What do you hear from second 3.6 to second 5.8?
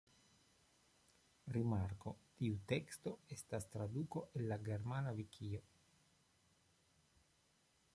traduko el la germana vikio.